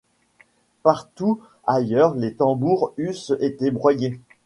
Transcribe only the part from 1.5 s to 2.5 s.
ailleurs les